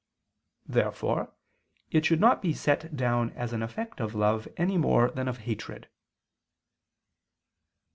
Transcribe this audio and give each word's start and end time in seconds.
Therefore 0.65 1.31
it 1.91 2.07
should 2.07 2.19
not 2.19 2.41
be 2.41 2.53
set 2.55 2.95
down 2.97 3.29
as 3.33 3.53
an 3.53 3.61
effect 3.61 3.99
of 3.99 4.15
love 4.15 4.47
any 4.57 4.75
more 4.75 5.11
than 5.11 5.27
of 5.27 5.37
hatred. 5.45 5.89